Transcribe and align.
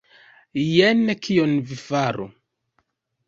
Jen 0.67 1.03
kion 1.27 1.53
vi 1.73 1.77
faru. 1.83 2.25